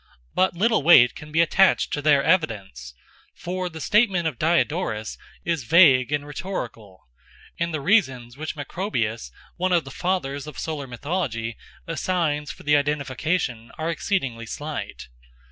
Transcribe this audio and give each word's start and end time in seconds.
But 0.33 0.55
little 0.55 0.81
weight 0.81 1.13
can 1.13 1.31
be 1.31 1.41
attached 1.41 1.93
to 1.93 2.01
their 2.01 2.23
evidence; 2.23 2.95
for 3.35 3.69
the 3.69 3.79
statement 3.79 4.27
of 4.27 4.39
Diodorus 4.39 5.15
is 5.45 5.63
vague 5.63 6.11
and 6.11 6.25
rhetorical, 6.25 7.07
and 7.59 7.71
the 7.71 7.81
reasons 7.81 8.35
which 8.35 8.55
Macrobius, 8.55 9.31
one 9.57 9.71
of 9.71 9.83
the 9.83 9.91
fathers 9.91 10.47
of 10.47 10.57
solar 10.57 10.87
mythology, 10.87 11.55
assigns 11.85 12.51
for 12.51 12.63
the 12.63 12.75
identification 12.75 13.71
are 13.77 13.91
exceedingly 13.91 14.47
slight. 14.47 15.07